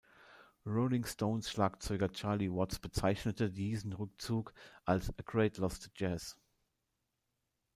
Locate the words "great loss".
5.23-5.79